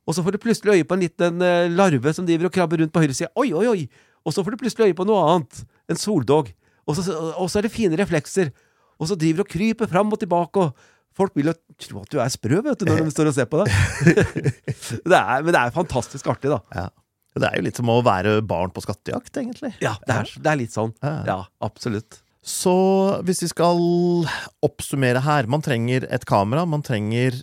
[0.04, 2.82] Og så får du plutselig øye på en liten eh, larve som driver og krabber
[2.82, 3.30] rundt på høyresida.
[3.40, 3.86] Oi, oi, oi!
[4.24, 5.62] Og så får du plutselig øye på noe annet.
[5.88, 6.50] En soldog.
[6.84, 8.50] Og så, og så er det fine reflekser.
[9.00, 10.60] Og så driver du og kryper fram og tilbake.
[10.60, 13.38] og Folk vil jo tro at du er sprø vet du, når de står og
[13.38, 13.72] ser på deg.
[15.14, 16.60] det men det er fantastisk artig, da.
[16.74, 16.88] Ja.
[17.34, 19.72] Det er jo litt som å være barn på skattejakt, egentlig.
[19.82, 20.92] Ja, det er, det er litt sånn.
[21.02, 21.14] Ja.
[21.26, 22.20] Ja, absolutt.
[22.44, 22.74] Så
[23.24, 23.78] hvis vi skal
[24.64, 27.38] oppsummere her Man trenger et kamera, man trenger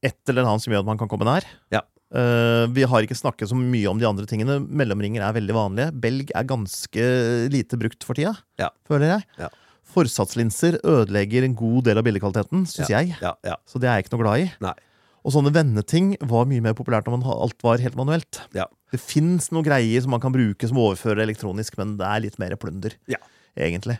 [0.00, 1.44] et eller annet som gjør at man kan komme nær.
[1.74, 1.82] Ja.
[2.10, 4.56] Uh, vi har ikke snakket så mye om de andre tingene.
[4.64, 5.92] Mellomringer er veldig vanlige.
[6.02, 7.04] Belg er ganske
[7.52, 8.70] lite brukt for tida, Ja.
[8.88, 9.26] føler jeg.
[9.44, 9.50] Ja.
[9.90, 13.12] Forsatslinser ødelegger en god del av bildekvaliteten, syns jeg.
[13.20, 13.58] Ja, ja.
[13.68, 14.50] Så det er jeg ikke noe glad i.
[14.64, 14.74] Nei.
[15.20, 18.40] Og sånne vendeting var mye mer populært når man, alt var helt manuelt.
[18.56, 18.64] Ja.
[18.90, 22.38] Det fins noen greier som man kan bruke som overfører elektronisk, men det er litt
[22.42, 23.18] mer plunder, Ja.
[23.56, 23.98] egentlig.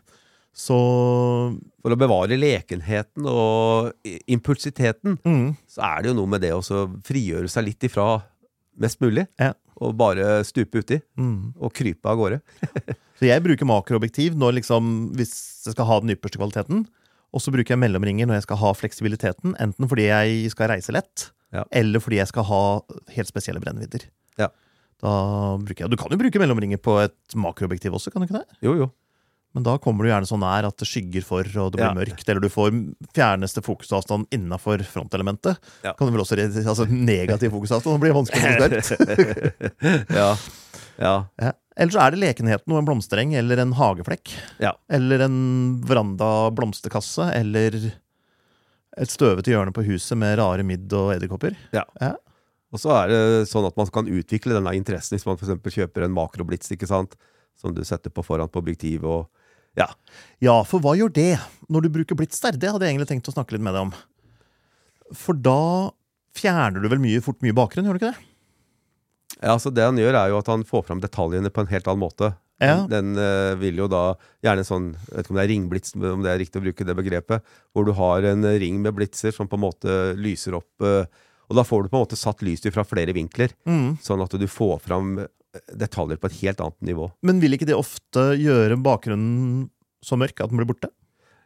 [0.52, 0.76] Så
[1.80, 3.92] For å bevare lekenheten og
[4.28, 6.60] impulsiteten, mm, så er det jo noe med det å
[7.06, 8.22] frigjøre seg litt ifra
[8.80, 9.26] mest mulig.
[9.40, 9.52] Ja.
[9.80, 11.54] Og bare stupe uti mm.
[11.60, 12.40] og krype av gårde.
[13.20, 15.32] Så jeg bruker makroobjektiv når liksom, hvis
[15.66, 16.86] jeg skal ha den ypperste kvaliteten.
[17.36, 20.92] Og så bruker jeg mellomringer når jeg skal ha fleksibiliteten, enten fordi jeg skal reise
[20.96, 21.64] lett, Ja.
[21.70, 22.62] eller fordi jeg skal ha
[23.14, 24.04] helt spesielle brennvidder.
[24.40, 24.48] Ja.
[25.00, 25.12] Da
[25.60, 28.58] bruker jeg, Du kan jo bruke mellomringer på et makroobjektiv også, kan du ikke det?
[28.66, 28.90] Jo, jo.
[29.56, 31.94] Men da kommer du gjerne så nær at det skygger for, og det blir Ja.
[31.96, 32.70] mørkt, eller du får
[33.16, 35.58] fjerneste fokusavstand innafor frontelementet.
[35.82, 35.92] Ja.
[35.98, 40.10] Kan du vel også altså Negativ fokusavstand det blir vanskelig å få størt?
[40.20, 40.28] Ja.
[41.00, 41.14] ja.
[41.42, 41.52] Ja.
[41.80, 44.36] Eller så er det lekenheten og en blomstereng eller en hageflekk.
[44.60, 44.74] Ja.
[44.92, 47.74] Eller en veranda blomsterkasse, eller
[49.00, 51.56] et støvete hjørne på huset med rare midd og edderkopper.
[52.70, 56.06] Og så er det sånn at man kan utvikle denne interessen hvis man eksempel kjøper
[56.06, 57.16] en makroblitz, ikke sant?
[57.58, 59.04] Som du setter på foran på objektivet.
[59.04, 59.26] og
[59.78, 59.88] Ja.
[60.42, 61.34] Ja, for hva gjør det
[61.68, 62.56] når du bruker blits der?
[62.56, 63.94] Det hadde jeg egentlig tenkt å snakke litt med deg om.
[65.18, 65.90] For da
[66.38, 68.26] fjerner du vel mye fort mye bakgrunn, gjør du ikke det?
[69.40, 71.88] ja så det han gjør, er jo at han får fram detaljene på en helt
[71.88, 72.32] annen måte.
[72.60, 72.82] Ja.
[72.90, 76.24] Den eh, vil jo da gjerne sånn Jeg vet ikke om det er ringblits, om
[76.26, 77.52] det er riktig å bruke det begrepet.
[77.72, 81.08] Hvor du har en ring med blitser som på en måte lyser opp eh,
[81.50, 83.52] Og da får du på en måte satt lyset fra flere vinkler.
[83.66, 83.98] Mm.
[84.02, 85.28] Sånn at du får fram eh,
[85.74, 87.10] detaljer på et helt annet nivå.
[87.26, 89.68] Men vil ikke det ofte gjøre bakgrunnen
[90.06, 90.92] så mørk at den blir borte?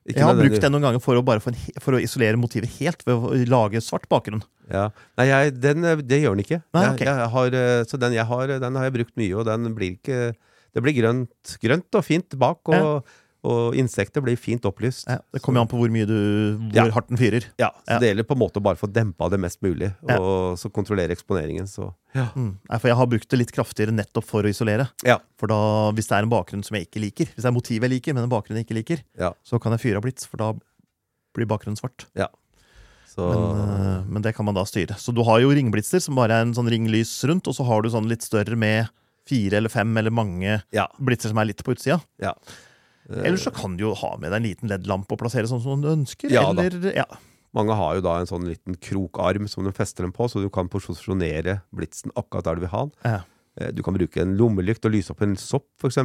[0.05, 3.01] Ikke Jeg har brukt den noen ganger for å, en, for å isolere motivet helt
[3.07, 4.43] ved å lage svart bakgrunn.
[4.69, 4.91] Ja.
[5.17, 6.61] Nei, jeg, den, eh, det gjør den ikke.
[6.77, 9.49] Nei, jeg, jeg har, eh, så den har, eh, den har jeg brukt mye, og
[9.49, 10.35] den blir ikke
[10.75, 13.13] Det blir grønt, grønt og fint bak, og,
[13.45, 15.05] og insekter blir fint opplyst.
[15.11, 16.15] Ja, det kommer jo an på hvor mye du,
[16.73, 16.85] hvor Ja.
[16.97, 17.45] hardt den fyrer.
[17.61, 17.99] Ja, så Ja.
[18.01, 20.17] Det gjelder på en måte å bare få dempa det mest mulig, Ja.
[20.19, 21.69] og så kontrollere eksponeringen.
[21.69, 22.31] Så ja.
[22.35, 22.57] Mm.
[22.71, 24.89] Nei, for jeg har brukt det litt kraftigere nettopp for å isolere.
[25.05, 25.19] Ja.
[25.37, 27.83] For da, hvis det er en bakgrunn som jeg ikke liker, hvis det er motiv
[27.83, 29.33] jeg liker, men en bakgrunn jeg ikke liker, Ja.
[29.45, 30.53] så kan jeg fyre av blits, for da
[31.35, 32.07] blir bakgrunnen svart.
[33.15, 34.97] Så, Men, eh, men det kan man da styre.
[34.99, 37.83] Så du har jo ringblitser som bare er en sånn ringlys rundt, og så har
[37.83, 38.89] du sånn litt større med
[39.25, 40.89] fire eller fem eller mange ja.
[41.01, 42.01] blitser som er litt på utsida.
[42.21, 42.33] ja.
[43.11, 45.63] Eh, Eller så kan du jo ha med deg en liten LED-lampe og plassere sånn
[45.65, 46.33] som du ønsker.
[46.33, 47.07] Ja eller, ja.
[47.55, 50.49] Mange har jo da en sånn liten krokarm som du fester den på, så du
[50.51, 52.97] kan posisjonere blitsen akkurat der du vil ha den.
[53.05, 53.21] Ja.
[53.57, 56.01] Eh, Du kan bruke en lommelykt og lyse opp en sopp, f.eks.,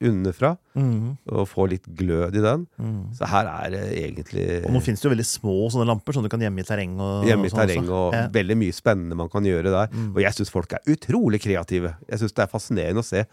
[0.00, 1.18] underfra, mm.
[1.28, 2.66] og få litt glød i den.
[2.80, 3.12] Mm.
[3.18, 6.24] Så her er det egentlig Og nå finnes det jo veldig små sånne lamper som
[6.24, 6.94] du kan gjemme i terreng.
[6.96, 8.26] Og, gjemme i sånn terreng og Ja.
[8.32, 9.88] veldig mye spennende man kan gjøre der.
[9.92, 10.14] Mm.
[10.14, 11.96] Og jeg syns folk er utrolig kreative.
[12.08, 13.26] Jeg syns det er fascinerende å se.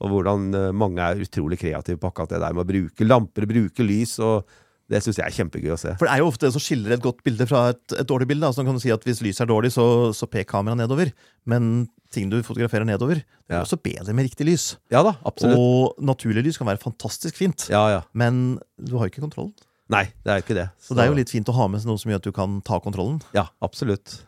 [0.00, 3.46] Og hvordan eh, mange er utrolig kreative på akkurat det der med å bruke lamper,
[3.50, 4.18] bruke lys.
[4.22, 4.44] og
[4.88, 5.94] Det syns jeg er kjempegøy å se.
[5.98, 8.28] For det er jo ofte det som skiller et godt bilde fra et, et dårlig
[8.30, 8.46] bilde.
[8.48, 9.84] Altså, kan du si at Hvis lyset er dårlig, så,
[10.16, 11.10] så pek kameraet nedover.
[11.50, 13.64] Men ting du fotograferer nedover, det er Ja.
[13.66, 14.68] også bedre med riktig lys.
[14.90, 15.58] Ja da, absolutt.
[15.60, 18.00] Og naturlig lys kan være fantastisk fint, Ja, ja.
[18.16, 19.52] men du har jo ikke kontrollen.
[19.92, 20.66] Nei, det er jo ikke det.
[20.84, 22.58] Så det er jo litt fint å ha med noe som gjør at du kan
[22.64, 23.22] ta kontrollen.
[23.32, 24.18] Ja, absolutt.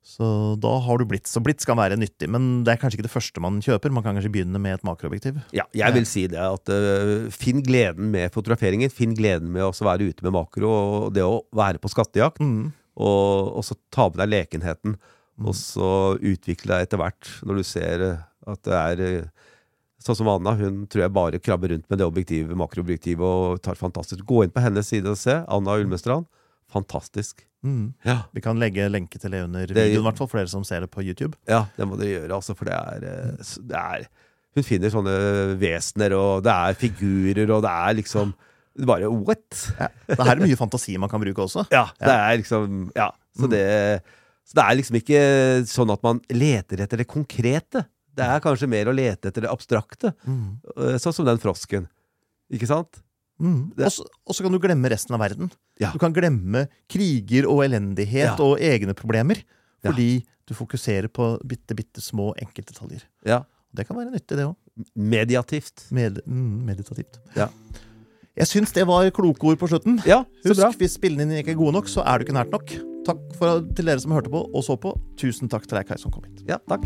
[0.00, 3.06] Så da har du blitt, Og blitt kan være nyttig, men det er kanskje ikke
[3.06, 3.92] det første man kjøper.
[3.92, 5.38] Man kan kanskje begynne med et makroobjektiv.
[5.54, 8.90] Ja, jeg vil si det at uh, finn gleden med fotograferingen.
[8.92, 12.40] Finn gleden med å være ute med makro, og det å være på skattejakt.
[12.40, 12.72] Mm.
[13.00, 14.96] Og, og så ta med deg lekenheten.
[15.40, 19.46] Og så utvikle deg etter hvert, når du ser øh, at det er øh,
[20.00, 23.76] Sånn som Anna, hun tror jeg bare krabber rundt med det objektivet, makroobjektivet og tar
[23.76, 24.22] fantastisk.
[24.24, 25.34] Gå inn på hennes side og se.
[25.44, 26.24] Anna Ulmestrand.
[26.72, 27.44] Fantastisk.
[27.64, 27.92] Mm.
[28.06, 28.22] Ja.
[28.32, 30.64] Vi kan legge lenke til det under Det- videoen, i hvert fall, for dere som
[30.64, 31.34] ser det på YouTube.
[31.48, 34.06] Ja, det må dere gjøre, altså, for det er, eh, det er
[34.56, 38.34] Hun finner sånne vesener, og det er figurer, og det er liksom
[38.86, 39.72] Bare what?
[39.78, 39.88] Ja.
[40.08, 41.66] Det her er mye fantasi man kan bruke også.
[41.74, 43.10] Ja, det er liksom Ja.
[43.36, 44.02] Så det,
[44.46, 45.20] så det er liksom ikke
[45.68, 47.84] sånn at man leter etter det konkrete.
[48.16, 50.14] Det er kanskje mer å lete etter det abstrakte.
[50.26, 50.58] Mm.
[50.76, 51.86] eh, Sånn som den frosken.
[52.50, 53.02] Ikke sant?
[53.40, 53.72] Mm.
[53.78, 55.50] Og så- Og så kan du glemme resten av verden.
[55.80, 55.90] Ja.
[55.92, 58.44] Du kan glemme kriger og elendighet Ja.
[58.44, 59.42] og egne problemer.
[59.82, 59.90] Ja.
[59.90, 63.02] Fordi du fokuserer på bitte, bitte små enkeltdetaljer.
[63.24, 63.42] Ja.
[63.74, 64.56] Det kan være nyttig, det òg.
[64.96, 65.90] Mediativt.
[65.90, 67.18] Med, mm, meditativt.
[67.36, 67.48] Ja.
[68.36, 70.00] Jeg syns det var kloke ord på slutten.
[70.06, 70.70] Ja, Husk, bra.
[70.72, 72.66] Hvis spillene dine ikke er gode nok, så er du ikke nært nok.
[73.06, 74.94] Takk for, til dere som hørte på og så på.
[75.16, 76.44] Tusen takk til deg, Kai, som kom hit.
[76.48, 76.84] Ja, takk.